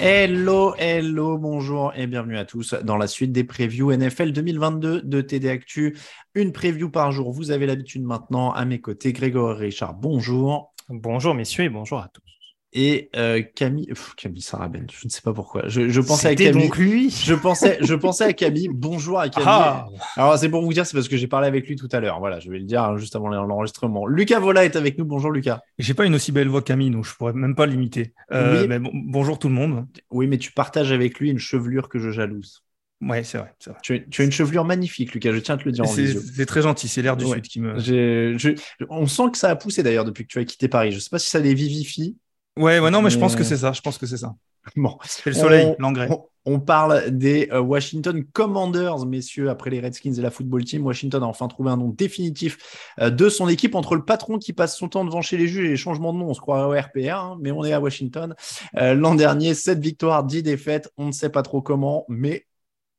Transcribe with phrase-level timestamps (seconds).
[0.00, 5.20] Hello, hello, bonjour et bienvenue à tous dans la suite des previews NFL 2022 de
[5.20, 5.96] TD Actu.
[6.34, 9.12] Une preview par jour, vous avez l'habitude maintenant à mes côtés.
[9.12, 10.74] Grégory Richard, bonjour.
[10.88, 12.41] Bonjour messieurs et bonjour à tous
[12.72, 15.68] et euh, Camille, pff, Camille Sarabène, je ne sais pas pourquoi.
[15.68, 16.64] Je, je pensais à Camille.
[16.64, 17.10] donc lui.
[17.10, 18.70] Je pensais, je pensais à Camille.
[18.72, 19.46] Bonjour à Camille.
[19.46, 19.88] Ah.
[20.16, 22.18] Alors c'est pour vous dire, c'est parce que j'ai parlé avec lui tout à l'heure.
[22.18, 24.06] Voilà, je vais le dire juste avant l'enregistrement.
[24.06, 25.04] Lucas Vola est avec nous.
[25.04, 25.60] Bonjour Lucas.
[25.78, 28.14] J'ai pas une aussi belle voix que Camille, donc je pourrais même pas l'imiter.
[28.32, 29.86] Euh, mais bon, bonjour tout le monde.
[30.10, 32.62] Oui, mais tu partages avec lui une chevelure que je jalouse.
[33.02, 33.76] Ouais, c'est vrai, vrai.
[33.82, 35.32] Tu, tu, as une chevelure magnifique, Lucas.
[35.32, 36.86] Je tiens à te le dire en C'est très gentil.
[36.88, 37.78] C'est l'air du sud qui me.
[37.78, 38.54] Je,
[38.88, 40.92] on sent que ça a poussé d'ailleurs depuis que tu as quitté Paris.
[40.92, 42.16] Je sais pas si ça les vivifie.
[42.58, 43.72] Ouais, ouais, non, mais je pense que c'est ça.
[43.72, 44.34] Je pense que c'est ça.
[44.76, 46.08] Bon, c'est le soleil, l'engrais.
[46.44, 50.86] On, parle des euh, Washington Commanders, messieurs, après les Redskins et la football team.
[50.86, 52.58] Washington a enfin trouvé un nom définitif
[53.00, 55.64] euh, de son équipe entre le patron qui passe son temps devant chez les juges
[55.64, 56.28] et les changements de nom.
[56.28, 58.34] On se croit au RPR, hein, mais on est à Washington.
[58.76, 60.92] Euh, l'an dernier, 7 victoires, 10 défaites.
[60.96, 62.46] On ne sait pas trop comment, mais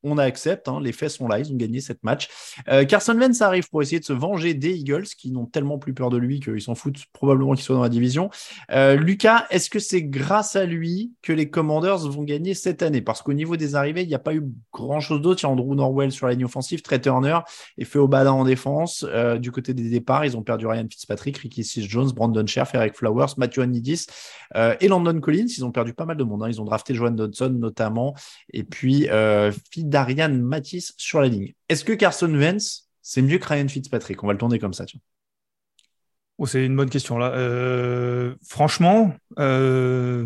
[0.03, 2.29] on accepte, hein, les faits sont là, ils ont gagné cette match.
[2.67, 5.93] Euh, Carson Wentz arrive pour essayer de se venger des Eagles, qui n'ont tellement plus
[5.93, 8.29] peur de lui qu'ils s'en foutent probablement qu'il soit dans la division.
[8.71, 13.01] Euh, Lucas, est-ce que c'est grâce à lui que les Commanders vont gagner cette année?
[13.01, 14.43] Parce qu'au niveau des arrivées, il n'y a pas eu
[14.73, 15.41] grand-chose d'autre.
[15.41, 17.39] Il y a Andrew Norwell sur la ligne offensive, Trey Turner
[17.77, 19.05] et fait Obada en défense.
[19.07, 22.75] Euh, du côté des départs, ils ont perdu Ryan Fitzpatrick, Ricky Sis Jones, Brandon Scherf,
[22.75, 24.07] Eric Flowers, Matthew Anidis
[24.79, 25.47] et Landon Collins.
[25.57, 26.43] Ils ont perdu pas mal de monde.
[26.43, 26.49] Hein.
[26.49, 28.13] Ils ont drafté Joan Dodson notamment.
[28.51, 29.07] Et puis,
[29.93, 31.53] d'Ariane Matisse sur la ligne.
[31.69, 34.23] Est-ce que Carson Wentz, c'est mieux que Ryan Fitzpatrick?
[34.23, 34.85] On va le tourner comme ça.
[36.39, 37.31] Oh, c'est une bonne question là.
[37.35, 40.25] Euh, franchement, euh,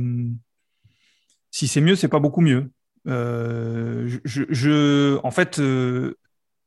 [1.51, 2.71] si c'est mieux, c'est pas beaucoup mieux.
[3.07, 5.61] Euh, je, en fait,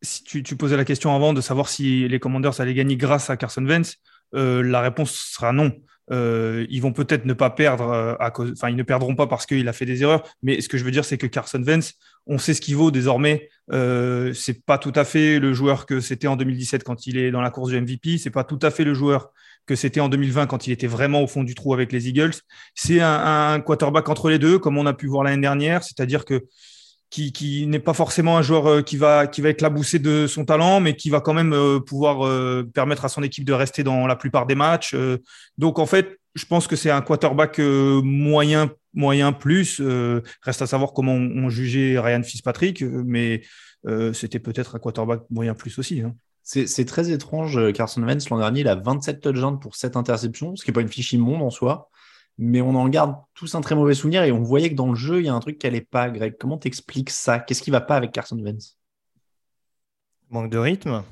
[0.03, 3.31] si tu, tu, posais la question avant de savoir si les Commanders allaient gagner grâce
[3.31, 3.97] à Carson Wentz,
[4.33, 5.73] la réponse sera non.
[6.11, 9.27] Euh, ils vont peut-être ne pas perdre, euh, à cause, enfin ils ne perdront pas
[9.27, 10.23] parce qu'il a fait des erreurs.
[10.43, 11.95] Mais ce que je veux dire, c'est que Carson Wentz,
[12.27, 13.49] on sait ce qu'il vaut désormais.
[13.73, 17.31] Euh, c'est pas tout à fait le joueur que c'était en 2017 quand il est
[17.31, 18.19] dans la course du MVP.
[18.19, 19.33] C'est pas tout à fait le joueur
[19.67, 22.35] que c'était en 2020 quand il était vraiment au fond du trou avec les Eagles.
[22.75, 25.85] C'est un quarterback entre les deux, comme on a pu voir l'année dernière.
[25.85, 26.45] C'est-à-dire que
[27.11, 30.81] qui, n'est pas forcément un joueur euh, qui va, qui va éclabousser de son talent,
[30.81, 34.07] mais qui va quand même euh, pouvoir euh, permettre à son équipe de rester dans
[34.07, 34.97] la plupart des matchs.
[35.59, 39.83] donc en fait, je pense que c'est un quarterback moyen, moyen plus.
[40.43, 43.43] reste à savoir comment on, jugeait Ryan Fitzpatrick, mais
[44.13, 46.03] c'était peut-être un quarterback moyen plus aussi.
[46.03, 46.15] Hein.
[46.43, 47.73] C'est très étrange.
[47.73, 50.81] Carson Wentz, l'an dernier, il a 27 touchdowns pour 7 interceptions, ce qui n'est pas
[50.83, 51.91] une fiche immonde en soi
[52.39, 54.95] mais on en garde tous un très mauvais souvenir et on voyait que dans le
[54.95, 56.37] jeu, il y a un truc qui n'allait pas, Greg.
[56.39, 57.39] Comment t'expliques ça?
[57.39, 58.79] Qu'est-ce qui va pas avec Carson Wentz?
[60.31, 61.05] Manque de rythme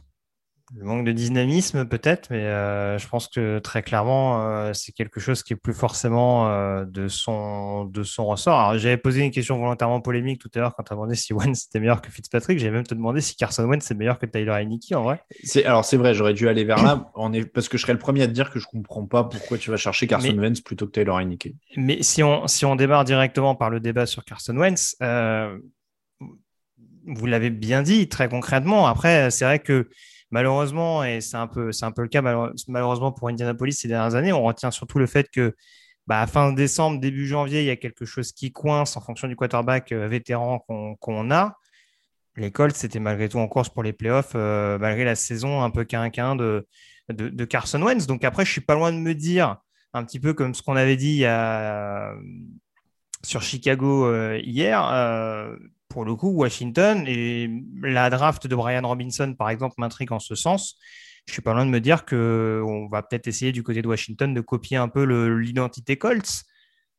[0.76, 5.18] le manque de dynamisme peut-être, mais euh, je pense que très clairement, euh, c'est quelque
[5.18, 8.76] chose qui est plus forcément euh, de, son, de son ressort.
[8.76, 11.66] j'avais posé une question volontairement polémique tout à l'heure quand tu as demandé si Wentz
[11.66, 12.58] était meilleur que Fitzpatrick.
[12.58, 15.22] J'avais même te demandé si Carson Wentz est meilleur que Tyler Heineke en vrai.
[15.64, 17.10] alors c'est vrai, j'aurais dû aller vers là,
[17.54, 19.70] parce que je serais le premier à te dire que je comprends pas pourquoi tu
[19.70, 21.54] vas chercher Carson Wentz plutôt que Tyler Heineke.
[21.76, 24.96] Mais si on, si on démarre directement par le débat sur Carson Wentz,
[27.10, 28.86] vous l'avez bien dit très concrètement.
[28.86, 29.88] Après, c'est vrai que
[30.30, 32.22] malheureusement, et c'est un peu, un peu le cas
[32.68, 35.54] malheureusement pour Indianapolis ces dernières années, on retient surtout le fait que
[36.06, 39.36] bah, fin décembre, début janvier, il y a quelque chose qui coince en fonction du
[39.36, 40.58] quarterback euh, vétéran
[41.00, 41.58] qu'on a.
[42.36, 45.70] Les Colts, c'était malgré tout en course pour les playoffs, euh, malgré la saison un
[45.70, 46.66] peu quinquin de,
[47.44, 48.06] Carson Wentz.
[48.06, 49.58] Donc après, je suis pas loin de me dire,
[49.92, 51.24] un petit peu comme ce qu'on avait dit
[53.22, 54.80] sur Chicago hier.
[55.88, 57.50] Pour le coup, Washington et
[57.82, 60.76] la draft de Brian Robinson, par exemple, m'intrigue en ce sens.
[61.26, 64.32] Je suis pas loin de me dire qu'on va peut-être essayer du côté de Washington
[64.32, 66.44] de copier un peu l'identité Colts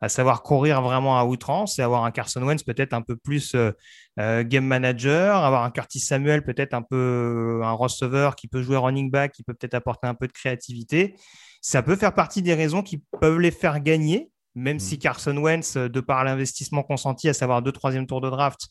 [0.01, 3.53] à savoir courir vraiment à outrance et avoir un Carson Wentz peut-être un peu plus
[3.55, 3.71] euh,
[4.19, 8.77] euh, game manager, avoir un Curtis Samuel peut-être un peu un receveur qui peut jouer
[8.77, 11.15] running back, qui peut peut-être apporter un peu de créativité.
[11.61, 14.79] Ça peut faire partie des raisons qui peuvent les faire gagner, même mm.
[14.81, 18.67] si Carson Wentz, euh, de par l'investissement consenti, à savoir deux troisième tours de draft,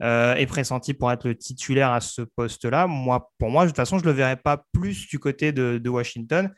[0.00, 2.88] est pressenti pour être le titulaire à ce poste-là.
[2.88, 5.78] Moi, pour moi, de toute façon, je ne le verrai pas plus du côté de,
[5.78, 6.52] de Washington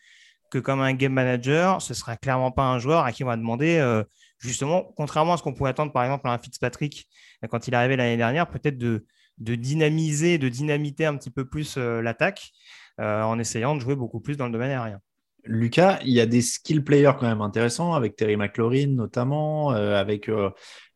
[0.50, 3.37] que comme un game manager, ce sera clairement pas un joueur à qui on va
[3.37, 4.02] demander, euh,
[4.38, 7.08] justement, contrairement à ce qu'on pouvait attendre par exemple à un Fitzpatrick
[7.44, 9.06] euh, quand il est arrivé l'année dernière, peut-être de,
[9.38, 12.50] de, dynamiser, de dynamiter un petit peu plus euh, l'attaque
[12.99, 15.00] en essayant de jouer beaucoup plus dans le domaine aérien.
[15.46, 20.31] Lucas, il y a des skill players quand même intéressants, avec Terry McLaurin notamment, avec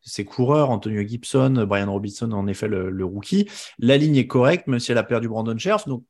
[0.03, 3.49] ses coureurs, Antonio Gibson, Brian Robinson, en effet le, le, rookie.
[3.79, 5.87] La ligne est correcte, même si elle a perdu Brandon Scherf.
[5.87, 6.05] Donc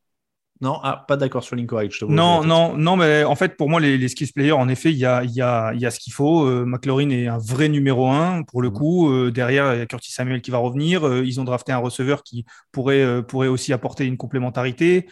[0.63, 1.95] non, ah, pas d'accord sur l'incorrect.
[1.95, 4.69] Je te non, non, non, mais en fait, pour moi, les, les skills players, en
[4.69, 6.45] effet, il y a, y, a, y a ce qu'il faut.
[6.45, 8.73] Euh, McLaurin est un vrai numéro un pour le mm.
[8.73, 9.11] coup.
[9.11, 11.07] Euh, derrière, il y a Curtis Samuel qui va revenir.
[11.07, 15.07] Euh, ils ont drafté un receveur qui pourrait, euh, pourrait aussi apporter une complémentarité.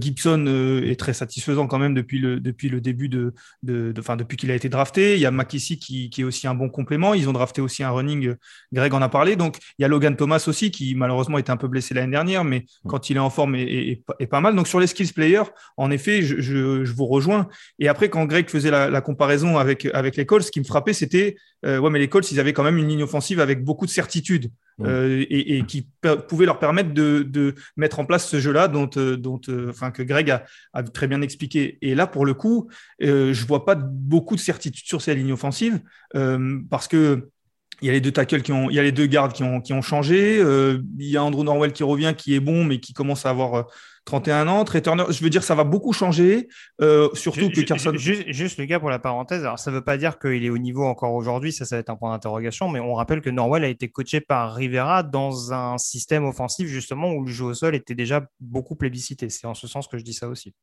[0.00, 0.46] Gibson
[0.82, 4.50] est très satisfaisant quand même depuis le, depuis le début de, de, de depuis qu'il
[4.50, 5.14] a été drafté.
[5.14, 7.12] Il y a McKissick qui, qui est aussi un bon complément.
[7.12, 8.34] Ils ont drafté aussi un running.
[8.72, 9.36] Greg en a parlé.
[9.36, 12.44] Donc, il y a Logan Thomas aussi qui malheureusement était un peu blessé l'année dernière,
[12.44, 12.88] mais mm.
[12.88, 14.54] quand il est en forme, est, est, est pas mal.
[14.54, 15.42] Donc, sur les skills player,
[15.76, 17.48] en effet, je, vous rejoins.
[17.78, 20.92] Et après, quand Greg faisait la, comparaison avec, avec les Colts, ce qui me frappait,
[20.92, 23.86] c'était euh, ouais, mais les Colts, ils avaient quand même une ligne offensive avec beaucoup
[23.86, 24.50] de certitude
[24.82, 25.88] euh, et, qui
[26.28, 30.30] pouvait leur permettre de, mettre en place ce jeu-là, dont, euh, dont, enfin, que Greg
[30.30, 31.78] a, très bien expliqué.
[31.80, 32.68] Et là, pour le coup,
[33.00, 35.80] je vois pas beaucoup de certitude sur ces lignes offensives
[36.70, 37.30] parce que
[37.82, 39.42] il y a les deux tackles qui ont, il y a les deux gardes qui
[39.42, 40.38] ont, qui ont changé.
[40.38, 43.66] il y a Andrew Norwell qui revient, qui est bon, mais qui commence à avoir
[44.04, 44.64] 31 ans.
[44.64, 46.48] Trey Turner, je veux dire, ça va beaucoup changer,
[46.80, 47.92] euh, surtout que Carson.
[47.94, 50.50] Juste, juste, le gars, pour la parenthèse, alors ça ne veut pas dire qu'il est
[50.50, 53.30] au niveau encore aujourd'hui, ça, ça va être un point d'interrogation, mais on rappelle que
[53.30, 57.54] Norwell a été coaché par Rivera dans un système offensif, justement, où le jeu au
[57.54, 59.30] sol était déjà beaucoup plébiscité.
[59.30, 60.54] C'est en ce sens que je dis ça aussi.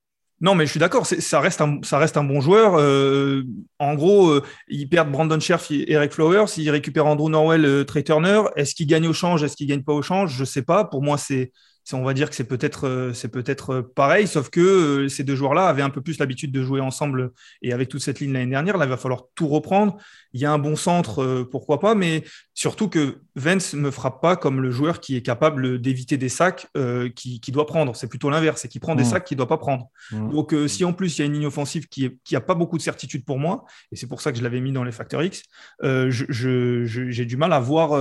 [0.42, 2.74] Non, mais je suis d'accord, ça reste, un, bon joueur.
[2.76, 3.44] Euh,
[3.78, 8.02] en gros, euh, ils perdent Brandon Scherf et Eric Flowers, ils récupèrent Andrew Norwell, Trey
[8.02, 8.42] Turner.
[8.56, 10.36] Est-ce qu'ils gagnent au change Est-ce qu'ils gagnent pas au change?
[10.36, 10.84] Je ne sais pas.
[10.84, 11.52] Pour moi, c'est
[11.94, 15.24] on va dire que c'est peut-être euh, c'est peut-être euh, pareil, sauf que euh, ces
[15.24, 18.34] deux joueurs-là avaient un peu plus l'habitude de jouer ensemble et avec toute cette ligne
[18.34, 19.98] l'année dernière, là il va falloir tout reprendre.
[20.34, 22.24] Il y a un bon centre, pourquoi pas, mais
[22.54, 26.68] surtout que Vance me frappe pas comme le joueur qui est capable d'éviter des sacs
[27.16, 27.96] qui, doit prendre.
[27.96, 29.08] C'est plutôt l'inverse, c'est qu'il prend des mmh.
[29.08, 29.90] sacs qu'il doit pas prendre.
[30.12, 30.32] Mmh.
[30.32, 32.56] Donc si en plus il y a une ligne offensive qui est, qui a pas
[32.56, 34.92] beaucoup de certitude pour moi, et c'est pour ça que je l'avais mis dans les
[34.92, 35.44] facteurs X,
[35.82, 37.92] j'ai du mal à voir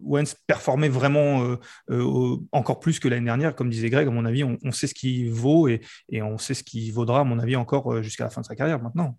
[0.00, 1.56] Vance performer vraiment
[2.52, 5.30] encore plus que l'année dernière, comme disait Greg, à mon avis, on, sait ce qu'il
[5.30, 5.80] vaut et,
[6.22, 8.54] on sait ce qu'il vaudra, à mon avis, encore euh, jusqu'à la fin de sa
[8.54, 9.16] carrière maintenant.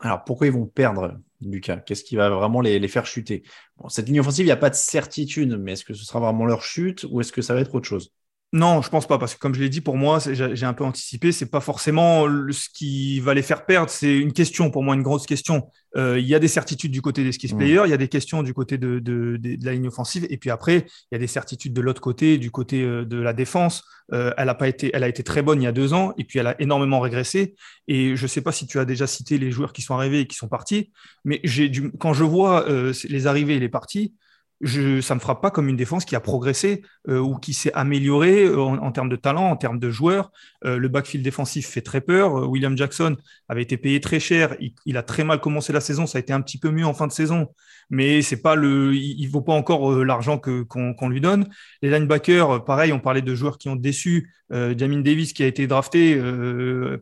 [0.00, 1.78] Alors pourquoi ils vont perdre, Lucas?
[1.78, 3.42] Qu'est-ce qui va vraiment les, faire chuter?
[3.88, 6.46] Cette ligne offensive, il n'y a pas de certitude, mais est-ce que ce sera vraiment
[6.46, 8.12] leur chute ou est-ce que ça va être autre chose?
[8.54, 10.84] Non, je pense pas, parce que comme je l'ai dit, pour moi, j'ai un peu
[10.84, 14.94] anticipé, c'est pas forcément ce qui va les faire perdre, c'est une question, pour moi,
[14.94, 15.68] une grosse question.
[15.96, 17.58] Euh, il y a des certitudes du côté des skis mmh.
[17.58, 20.86] players, il y a des questions du côté de, la ligne offensive, et puis après,
[20.88, 23.84] il y a des certitudes de l'autre côté, du côté euh, de la défense.
[24.14, 26.14] Euh, elle a pas été, elle a été très bonne il y a deux ans,
[26.16, 27.54] et puis elle a énormément régressé.
[27.86, 30.26] Et je sais pas si tu as déjà cité les joueurs qui sont arrivés et
[30.26, 30.90] qui sont partis,
[31.22, 32.66] mais j'ai quand je vois
[33.04, 34.14] les arrivées et les parties,
[34.60, 37.72] je, ça me frappe pas comme une défense qui a progressé euh, ou qui s'est
[37.74, 40.32] améliorée euh, en, termes de talent, en termes de joueurs.
[40.64, 42.48] Euh, le backfield défensif fait très peur.
[42.48, 43.16] William Jackson
[43.48, 44.56] avait été payé très cher.
[44.84, 46.06] Il, a très mal commencé la saison.
[46.06, 47.48] Ça a été un petit peu mieux en fin de saison,
[47.88, 51.48] mais c'est pas le, il, vaut pas encore l'argent que qu'on lui donne.
[51.82, 54.32] Les linebackers, pareil, on parlait de joueurs qui ont déçu.
[54.50, 56.18] Jamin Davis qui a été drafté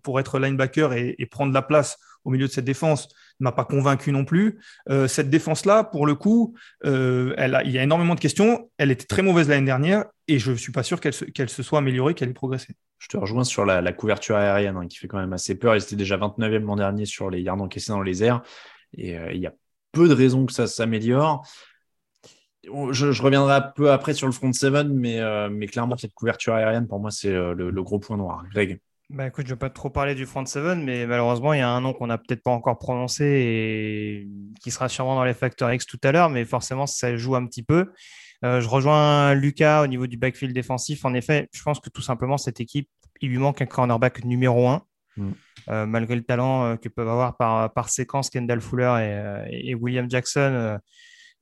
[0.03, 3.09] pour être linebacker et, et prendre la place au milieu de cette défense
[3.41, 4.59] m'a pas convaincu non plus.
[4.89, 8.71] Euh, cette défense-là, pour le coup, euh, elle il y a énormément de questions.
[8.79, 11.79] Elle était très mauvaise l'année dernière et je ne suis pas sûr qu'elle se, soit
[11.79, 12.75] améliorée, qu'elle ait progressé.
[12.99, 15.77] Je te rejoins sur la, couverture aérienne hein, qui fait quand même assez peur.
[15.77, 18.43] Ils étaient déjà 29e l'an dernier sur les yards encaissés dans les airs
[18.97, 19.55] et euh, il y a
[19.93, 21.47] peu de raisons que ça s'améliore.
[22.91, 26.89] Je, reviendrai un peu après sur le front 7, mais, mais clairement, cette couverture aérienne,
[26.89, 28.43] pour moi, c'est le, gros point noir.
[28.51, 31.61] Greg bah écoute, je ne vais pas trop parler du front seven, mais malheureusement, il
[31.61, 34.29] y a un nom qu'on n'a peut-être pas encore prononcé et
[34.61, 37.47] qui sera sûrement dans les facteurs X tout à l'heure, mais forcément, ça joue un
[37.47, 37.93] petit peu.
[38.45, 41.05] Euh, je rejoins Lucas au niveau du backfield défensif.
[41.05, 42.89] En effet, je pense que tout simplement, cette équipe,
[43.21, 44.83] il lui manque un cornerback numéro un,
[45.17, 45.31] mm.
[45.69, 49.75] euh, malgré le talent euh, que peuvent avoir par, par séquence Kendall Fuller et, et
[49.77, 50.79] William Jackson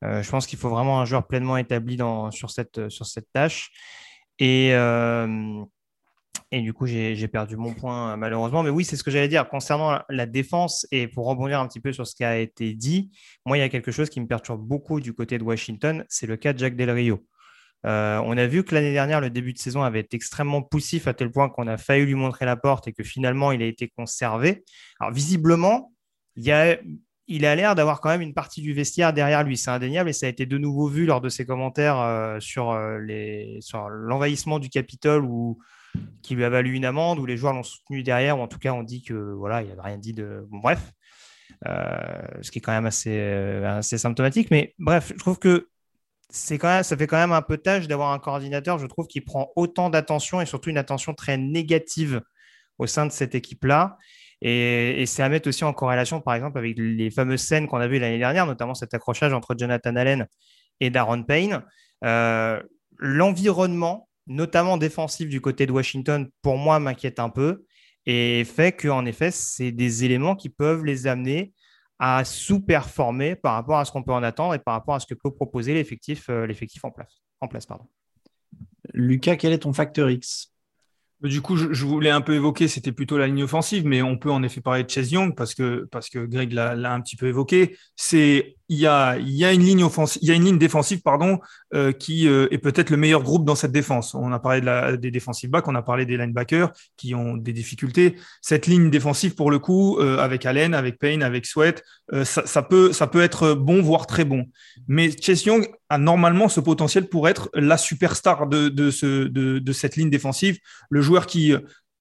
[0.02, 3.70] je pense qu'il faut vraiment un joueur pleinement établi dans, sur, cette, sur cette tâche.
[4.38, 4.74] Et,
[6.54, 8.62] et du coup, j'ai perdu mon point malheureusement.
[8.62, 9.48] Mais oui, c'est ce que j'allais dire.
[9.48, 13.10] Concernant la défense, et pour rebondir un petit peu sur ce qui a été dit,
[13.44, 16.28] moi, il y a quelque chose qui me perturbe beaucoup du côté de Washington, c'est
[16.28, 17.26] le cas de Jack Del Rio.
[17.86, 21.08] Euh, on a vu que l'année dernière, le début de saison avait été extrêmement poussif
[21.08, 23.66] à tel point qu'on a failli lui montrer la porte et que finalement, il a
[23.66, 24.64] été conservé.
[25.00, 25.92] Alors, visiblement,
[26.36, 26.76] il, a,
[27.28, 29.56] l'air d'avoir quand même une partie du vestiaire derrière lui.
[29.56, 32.70] C'est indéniable et ça a été de nouveau vu lors de ses commentaires euh, sur,
[32.70, 32.98] euh,
[33.90, 35.58] l'envahissement du Capitole ou
[36.22, 38.58] qui lui a valu une amende, où les joueurs l'ont soutenu derrière, ou en tout
[38.58, 40.46] cas on dit que voilà, il n'avait rien dit de.
[40.50, 40.92] bref,
[41.64, 43.20] ce qui est quand même assez,
[43.64, 44.50] assez symptomatique.
[44.50, 45.68] Mais bref, je trouve que
[46.30, 49.06] c'est quand même, ça fait quand même un peu tâche d'avoir un coordinateur, je trouve,
[49.06, 52.22] qui prend autant d'attention et surtout une attention très négative
[52.78, 53.98] au sein de cette équipe-là.
[54.42, 57.86] Et, c'est à mettre aussi en corrélation, par exemple, avec les fameuses scènes qu'on a
[57.86, 60.26] vues l'année dernière, notamment cet accrochage entre Jonathan Allen
[60.80, 61.62] et Darren Payne.
[62.04, 62.60] Euh,
[62.98, 67.64] l'environnement, notamment défensif du côté de Washington, pour moi, m'inquiète un peu
[68.06, 71.52] et fait qu'en effet, c'est des éléments qui peuvent les amener
[71.98, 75.06] à sous-performer par rapport à ce qu'on peut en attendre et par rapport à ce
[75.06, 76.46] que peut proposer l'effectif euh,
[76.82, 77.22] en place.
[77.40, 77.86] En place pardon.
[78.92, 80.50] Lucas, quel est ton facteur X?
[81.22, 84.30] Du coup, je, voulais un peu évoquer, c'était plutôt la ligne offensive, mais on peut
[84.30, 87.26] en effet parler de Chase Young parce que, parce que Greg l'a un petit peu
[87.26, 87.78] évoqué.
[87.96, 89.16] C'est il y a,
[89.52, 91.38] une ligne offensive, il y a une ligne défensive, pardon,
[91.74, 94.14] euh, qui euh, est peut-être le meilleur groupe dans cette défense.
[94.14, 97.36] On a parlé de la, des défensives backs, on a parlé des linebackers qui ont
[97.36, 98.16] des difficultés.
[98.40, 101.82] Cette ligne défensive, pour le coup, euh, avec Allen, avec Payne, avec Sweat,
[102.24, 102.90] ça, peut,
[103.20, 104.46] être bon, voire très bon.
[104.88, 109.58] Mais Chase Young a normalement ce potentiel pour être la superstar de, de, ce, de,
[109.58, 110.58] de cette ligne défensive,
[110.90, 111.54] le joueur qui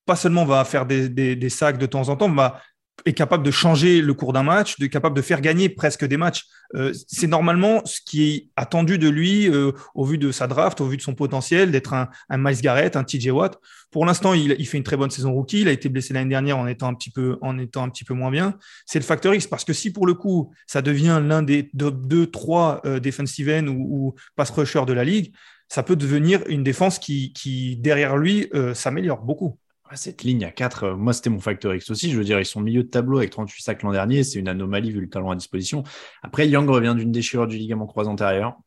[0.05, 2.61] pas seulement va faire des, des, des sacs de temps en temps, va
[3.05, 6.17] est capable de changer le cours d'un match, de capable de faire gagner presque des
[6.17, 6.45] matchs.
[6.75, 10.79] Euh, c'est normalement ce qui est attendu de lui euh, au vu de sa draft,
[10.79, 13.59] au vu de son potentiel, d'être un, un Miles Garrett, un TJ Watt.
[13.91, 15.61] Pour l'instant, il, il, fait une très bonne saison rookie.
[15.61, 18.05] Il a été blessé l'année dernière en étant un petit peu, en étant un petit
[18.05, 18.57] peu moins bien.
[18.85, 22.27] C'est le facteur X parce que si pour le coup, ça devient l'un des deux,
[22.27, 25.33] trois euh, defensive end ou, ou pass rusher de la ligue,
[25.73, 29.57] ça peut devenir une défense qui, qui derrière lui, euh, s'améliore beaucoup
[29.95, 32.11] cette ligne à 4, euh, moi c'était mon facteur X aussi.
[32.11, 34.23] Je veux dire, ils sont milieu de tableau avec 38 sacs l'an dernier.
[34.23, 35.83] C'est une anomalie vu le talent à disposition.
[36.21, 38.57] Après, Young revient d'une déchirure du ligament croisé antérieur.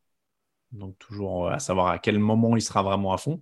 [0.73, 3.41] Donc, toujours euh, à savoir à quel moment il sera vraiment à fond.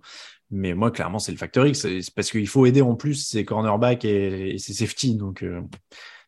[0.51, 1.87] Mais moi, clairement, c'est le facteur X.
[2.15, 5.15] Parce qu'il faut aider en plus ses cornerbacks et, ses safety.
[5.15, 5.61] Donc, euh,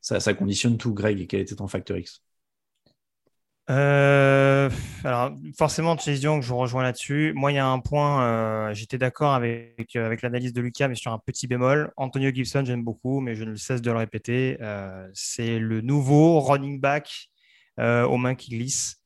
[0.02, 0.94] ça, conditionne tout.
[0.94, 2.24] Greg, quel était ton facteur X?
[5.58, 7.34] Forcément, Chase Young, je vous rejoins là-dessus.
[7.36, 10.88] Moi, il y a un point, euh, j'étais d'accord avec, euh, avec l'analyse de Lucas,
[10.88, 11.92] mais sur un petit bémol.
[11.98, 14.58] Antonio Gibson, j'aime beaucoup, mais je ne cesse de le répéter.
[15.14, 17.30] c'est le nouveau running back
[17.78, 18.98] aux mains qui glissent.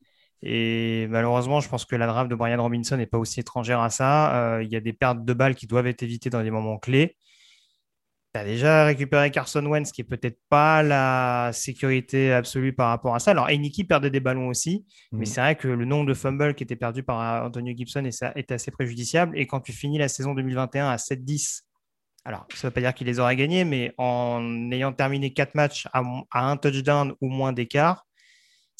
[0.42, 3.90] Et malheureusement, je pense que la draft de Brian Robinson n'est pas aussi étrangère à
[3.90, 4.60] ça.
[4.62, 7.16] il y a des pertes de balles qui doivent être évitées dans des moments clés.
[8.34, 13.14] Tu as déjà récupéré Carson Wentz, qui est peut-être pas la sécurité absolue par rapport
[13.14, 13.32] à ça.
[13.32, 15.26] Alors, Eniki perdait des ballons aussi, mais mm.
[15.26, 18.70] c'est vrai que le nombre de fumbles qui était perdu par Antonio Gibson est, assez
[18.70, 19.38] préjudiciable.
[19.38, 21.62] Et quand tu finis la saison 2021 à 7-10,
[22.24, 25.54] alors ça ne veut pas dire qu'il les aurait gagnés, mais en ayant terminé quatre
[25.54, 28.06] matchs à, à un touchdown ou moins d'écart,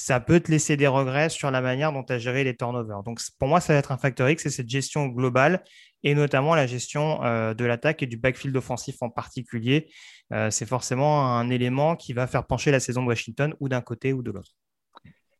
[0.02, 3.04] ça peut te laisser des regrets sur la manière dont tu as géré les turnovers.
[3.04, 5.62] Donc, pour moi, ça va être un facteur X, c'est cette gestion globale
[6.02, 9.92] et notamment la gestion euh, de l'attaque et du backfield offensif en particulier.
[10.32, 13.80] Euh, c'est forcément un élément qui va faire pencher la saison de Washington ou d'un
[13.80, 14.50] côté ou de l'autre.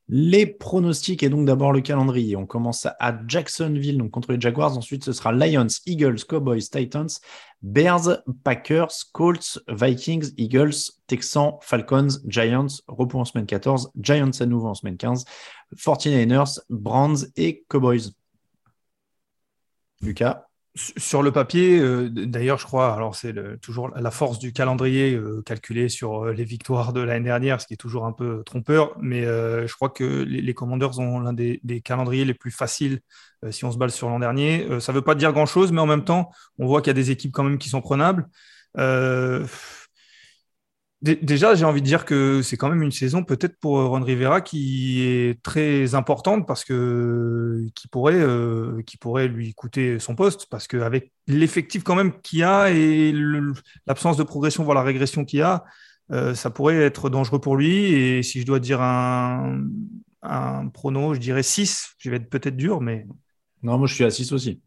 [0.09, 2.37] Les pronostics et donc d'abord le calendrier.
[2.37, 4.77] On commence à Jacksonville, donc contre les Jaguars.
[4.77, 7.09] Ensuite, ce sera Lions, Eagles, Cowboys, Titans,
[7.63, 14.69] Bears, Packers, Colts, Vikings, Eagles, Texans, Falcons, Giants, repos en semaine 14, Giants à nouveau
[14.69, 15.25] en semaine 15,
[15.77, 18.13] 49ers, Browns et Cowboys.
[20.01, 25.15] Lucas sur le papier, euh, d'ailleurs, je crois, alors c'est toujours la force du calendrier
[25.15, 28.43] euh, calculé sur euh, les victoires de l'année dernière, ce qui est toujours un peu
[28.45, 33.01] trompeur, mais je crois que les, Commanders ont l'un des, calendriers les plus faciles
[33.51, 34.67] si on se base sur l'an dernier.
[34.81, 36.95] ça ne veut pas dire grand-chose, mais en même temps, on voit qu'il y a
[36.95, 38.29] des équipes quand même qui sont prenables.
[41.03, 44.41] Déjà, j'ai envie de dire que c'est quand même une saison peut-être pour Ron Rivera
[44.41, 50.47] qui est très importante parce que qui pourrait, euh, qui pourrait lui coûter son poste
[50.49, 53.13] parce qu'avec l'effectif quand même qu'il y a et
[53.89, 55.65] l'absence de progression, voire la régression qu'il y a,
[56.13, 57.93] euh, ça pourrait être dangereux pour lui.
[57.93, 59.61] Et si je dois dire un,
[60.23, 61.95] un prono, je dirais 6.
[61.99, 63.07] Je vais être peut-être dur, mais.
[63.65, 64.63] Non, moi je suis à 6 aussi.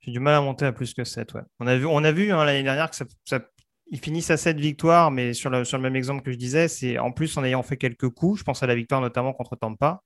[0.00, 1.34] J'ai du mal à monter à plus que 7.
[1.34, 1.42] Ouais.
[1.58, 3.40] On a vu, on a vu hein, l'année dernière que ça
[3.90, 7.12] ils finissent à 7 victoires, mais sur le, même exemple que je disais, c'est en
[7.12, 10.02] plus en ayant fait quelques coups, je pense à la victoire notamment contre Tampa.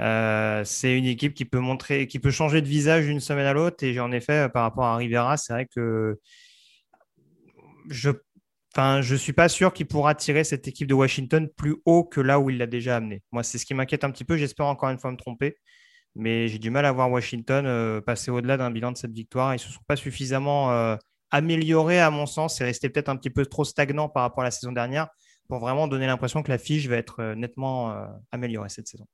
[0.00, 3.52] Euh, c'est une équipe qui peut montrer, qui peut changer de visage d'une semaine à
[3.52, 3.84] l'autre.
[3.84, 6.18] Et en effet, par rapport à Rivera, c'est vrai que
[7.88, 8.10] je
[8.74, 12.04] Enfin, je ne suis pas sûr qu'il pourra tirer cette équipe de Washington plus haut
[12.04, 13.22] que là où il l'a déjà amené.
[13.32, 14.36] Moi, c'est ce qui m'inquiète un petit peu.
[14.36, 15.56] J'espère encore une fois me tromper.
[16.14, 19.52] Mais j'ai du mal à voir Washington euh, passer au-delà d'un bilan de cette victoire.
[19.54, 20.96] Ils ne se sont pas suffisamment euh,
[21.30, 22.56] améliorés, à mon sens.
[22.56, 25.08] C'est resté peut-être un petit peu trop stagnant par rapport à la saison dernière
[25.48, 27.94] pour vraiment donner l'impression que la fiche va être euh, nettement
[28.32, 29.06] améliorée cette saison.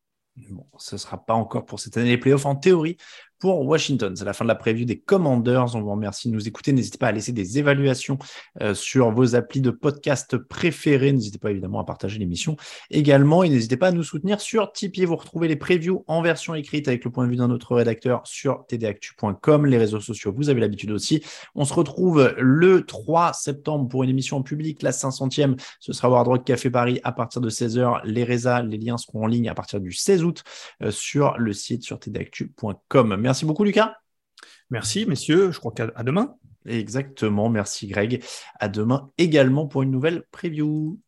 [0.78, 2.96] Ce ne sera pas encore pour cette année les playoffs en théorie
[3.44, 4.16] pour Washington.
[4.16, 5.76] C'est la fin de la preview des Commanders.
[5.76, 6.72] On vous remercie de nous écouter.
[6.72, 8.16] N'hésitez pas à laisser des évaluations
[8.62, 11.12] euh, sur vos applis de podcast préférés.
[11.12, 12.56] N'hésitez pas évidemment à partager l'émission
[12.90, 13.42] également.
[13.42, 15.04] Et n'hésitez pas à nous soutenir sur Tipeee.
[15.04, 18.22] Vous retrouvez les previews en version écrite avec le point de vue d'un autre rédacteur
[18.24, 19.66] sur tdactu.com.
[19.66, 21.22] Les réseaux sociaux, vous avez l'habitude aussi.
[21.54, 25.60] On se retrouve le 3 septembre pour une émission en public, la 500e.
[25.80, 28.00] Ce sera Ward Rock Café Paris à partir de 16h.
[28.04, 30.44] Les les liens seront en ligne à partir du 16 août
[30.80, 33.16] euh, sur le site sur tdactu.com.
[33.16, 33.96] Merci Merci beaucoup, Lucas.
[34.70, 35.50] Merci, messieurs.
[35.50, 36.36] Je crois qu'à demain.
[36.66, 37.48] Exactement.
[37.48, 38.22] Merci, Greg.
[38.60, 41.00] À demain également pour une nouvelle preview.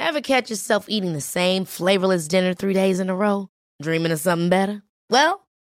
[0.00, 3.46] Ever catch yourself eating the same flavorless dinner three days in a row?
[3.80, 4.82] Dreaming of something better?
[5.08, 5.43] Well,